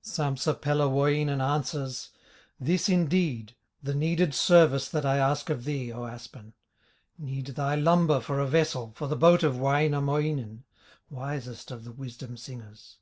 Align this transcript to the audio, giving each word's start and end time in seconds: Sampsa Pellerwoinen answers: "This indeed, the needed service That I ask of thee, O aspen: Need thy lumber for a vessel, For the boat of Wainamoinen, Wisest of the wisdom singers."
Sampsa 0.00 0.54
Pellerwoinen 0.54 1.40
answers: 1.40 2.10
"This 2.60 2.88
indeed, 2.88 3.56
the 3.82 3.96
needed 3.96 4.32
service 4.32 4.88
That 4.88 5.04
I 5.04 5.16
ask 5.16 5.50
of 5.50 5.64
thee, 5.64 5.92
O 5.92 6.04
aspen: 6.06 6.52
Need 7.18 7.48
thy 7.56 7.74
lumber 7.74 8.20
for 8.20 8.38
a 8.38 8.46
vessel, 8.46 8.92
For 8.94 9.08
the 9.08 9.16
boat 9.16 9.42
of 9.42 9.58
Wainamoinen, 9.58 10.62
Wisest 11.10 11.72
of 11.72 11.82
the 11.82 11.90
wisdom 11.90 12.36
singers." 12.36 12.98